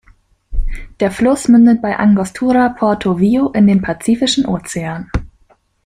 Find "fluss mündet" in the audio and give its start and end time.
1.11-1.79